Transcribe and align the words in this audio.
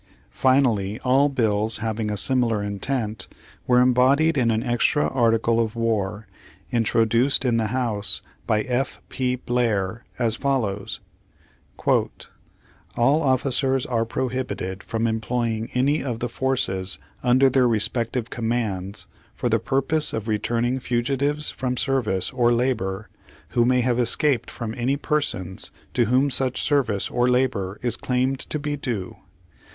Finally 0.33 0.99
all 1.01 1.29
bills 1.29 1.77
having 1.77 2.09
a 2.09 2.17
similar 2.17 2.63
intent, 2.63 3.27
were 3.67 3.79
embodied 3.79 4.35
in 4.35 4.49
an 4.49 4.63
extra 4.63 5.07
Article 5.07 5.59
of 5.59 5.75
War, 5.75 6.25
introduced 6.71 7.45
in 7.45 7.57
the 7.57 7.67
House 7.67 8.23
by 8.47 8.61
F. 8.63 8.99
P. 9.09 9.35
Blair, 9.35 10.03
=^ 10.19 10.19
as 10.19 10.35
follows: 10.35 11.01
"All 11.85 13.21
officers 13.21 13.85
are 13.85 14.03
prohibited 14.05 14.81
from 14.81 15.05
employing 15.05 15.69
any 15.75 16.03
of 16.03 16.17
the 16.17 16.27
forces 16.29 16.97
under 17.21 17.47
their 17.47 17.67
respective 17.67 18.31
commands 18.31 19.05
for 19.35 19.49
the 19.49 19.59
purpose 19.59 20.13
of 20.13 20.27
returning 20.27 20.79
fugitives 20.79 21.51
from 21.51 21.77
service 21.77 22.33
or 22.33 22.51
labor 22.51 23.07
who 23.49 23.65
may 23.65 23.81
have 23.81 23.99
escaped 23.99 24.49
from 24.49 24.73
any 24.75 24.97
persons 24.97 25.69
to 25.93 26.05
whom 26.05 26.31
such 26.31 26.59
service 26.59 27.11
or 27.11 27.29
labor 27.29 27.77
=" 27.81 27.81
February 27.81 27.81
25, 27.81 27.83
18G2. 27.83 27.83
Page 27.83 27.83
Fifty 27.83 27.87
six 27.87 27.95
is 27.95 27.97
claimed 27.97 28.39
to 28.39 28.57
be 28.57 28.75
due. 28.75 29.15